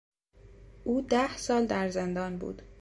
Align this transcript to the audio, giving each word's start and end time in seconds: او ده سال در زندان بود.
او 0.83 1.01
ده 1.01 1.37
سال 1.37 1.65
در 1.65 1.89
زندان 1.89 2.37
بود. 2.37 2.61